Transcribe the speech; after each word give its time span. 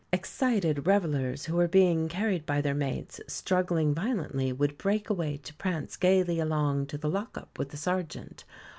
Excited 0.11 0.87
revellers, 0.87 1.45
who 1.45 1.55
were 1.55 1.67
being 1.67 2.09
carried 2.09 2.43
by 2.43 2.59
their 2.59 2.73
mates, 2.73 3.21
struggling 3.27 3.93
violently, 3.93 4.51
would 4.51 4.79
break 4.79 5.11
away 5.11 5.37
to 5.37 5.53
prance 5.53 5.95
gaily 5.95 6.39
along 6.39 6.87
to 6.87 6.97
the 6.97 7.07
lock 7.07 7.37
up 7.37 7.59
with 7.59 7.69
the 7.69 7.77
sergeant. 7.77 8.43